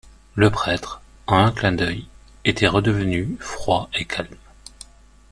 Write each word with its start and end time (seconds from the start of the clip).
Le 0.33 0.49
prêtre, 0.49 0.99
en 1.27 1.37
un 1.37 1.51
clin 1.51 1.73
d’œil, 1.73 2.07
était 2.43 2.65
redevenu 2.65 3.37
froid 3.39 3.87
et 3.93 4.03
calme. 4.05 4.35